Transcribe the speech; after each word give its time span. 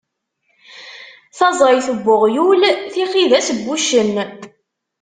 Taẓayt 1.37 1.87
n 1.97 2.01
uɣyul, 2.15 2.61
tixidas 2.93 3.47
n 3.51 3.59
wuccen. 3.65 4.13